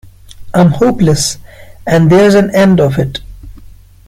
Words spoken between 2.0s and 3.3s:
there's an end of it.